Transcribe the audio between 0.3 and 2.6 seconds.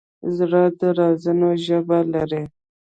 زړه د رازونو ژبه لري.